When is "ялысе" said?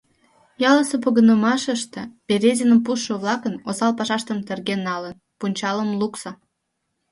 0.69-0.95